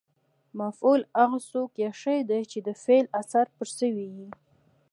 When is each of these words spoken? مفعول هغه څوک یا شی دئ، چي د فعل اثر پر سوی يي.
مفعول 0.59 1.01
هغه 1.19 1.39
څوک 1.49 1.71
یا 1.83 1.91
شی 2.01 2.19
دئ، 2.29 2.41
چي 2.51 2.59
د 2.67 2.69
فعل 2.83 3.05
اثر 3.21 3.45
پر 3.57 3.67
سوی 3.77 4.07
يي. 4.17 4.29